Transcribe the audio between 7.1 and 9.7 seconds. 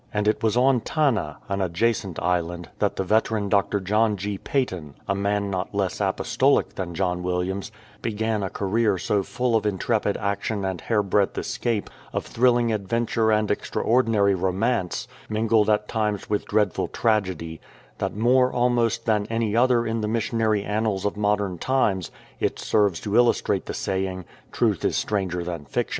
Williams, began a career so full of